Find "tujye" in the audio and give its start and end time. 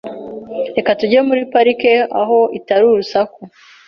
0.99-1.19